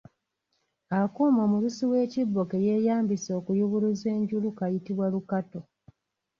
[0.99, 5.59] Akuuma omulusi w'ekibbo ke yeeyambisa okuyubuluza enjulu kayitibwa lukatu.